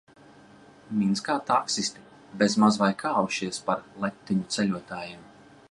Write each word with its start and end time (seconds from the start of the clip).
Minskā 1.01 1.35
taksisti 1.49 2.07
bez 2.41 2.57
maz 2.65 2.81
vai 2.85 2.91
kāvušies 3.03 3.61
par 3.69 3.87
letiņu 4.07 4.53
ceļotājiem. 4.57 5.29